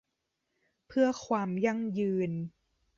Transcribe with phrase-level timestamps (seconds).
[0.87, 2.31] เพื่อความยั่งยืน